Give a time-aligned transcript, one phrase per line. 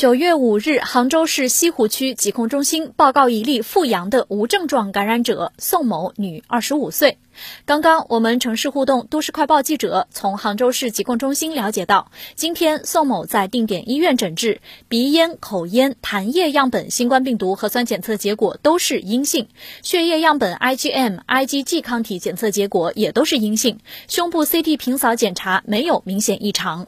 [0.00, 7.18] 九月五日，杭州市西湖区疾控中心报告一例复阳的无症状感染者宋某，女，二十五岁。
[7.66, 19.48] 刚刚，我们城市互动都市快报记者从杭州市疾控中心了解到，今天宋某在定点医院诊治，鼻咽、口咽、痰液样本新冠病毒核酸检测结果都是阴性，
[19.82, 26.86] 血液样本 IgM、IgG 抗体检测结果也都是阴性，胸部 CT 平扫检查没有明显异常。